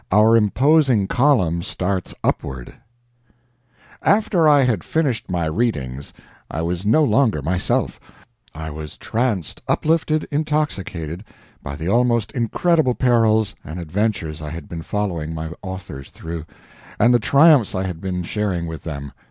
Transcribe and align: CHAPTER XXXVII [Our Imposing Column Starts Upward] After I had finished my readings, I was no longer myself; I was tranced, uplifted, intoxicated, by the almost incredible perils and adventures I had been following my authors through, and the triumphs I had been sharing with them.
CHAPTER 0.09 0.13
XXXVII 0.13 0.19
[Our 0.19 0.35
Imposing 0.37 1.07
Column 1.09 1.61
Starts 1.61 2.13
Upward] 2.23 2.73
After 4.01 4.49
I 4.49 4.63
had 4.63 4.83
finished 4.83 5.29
my 5.29 5.45
readings, 5.45 6.11
I 6.49 6.63
was 6.63 6.87
no 6.87 7.03
longer 7.03 7.43
myself; 7.43 7.99
I 8.55 8.71
was 8.71 8.97
tranced, 8.97 9.61
uplifted, 9.67 10.27
intoxicated, 10.31 11.23
by 11.61 11.75
the 11.75 11.89
almost 11.89 12.31
incredible 12.31 12.95
perils 12.95 13.53
and 13.63 13.79
adventures 13.79 14.41
I 14.41 14.49
had 14.49 14.67
been 14.67 14.81
following 14.81 15.35
my 15.35 15.51
authors 15.61 16.09
through, 16.09 16.45
and 16.99 17.13
the 17.13 17.19
triumphs 17.19 17.75
I 17.75 17.83
had 17.85 18.01
been 18.01 18.23
sharing 18.23 18.65
with 18.65 18.81
them. 18.81 19.11